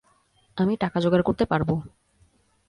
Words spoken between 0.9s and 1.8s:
জোগাড় করতে পারবো।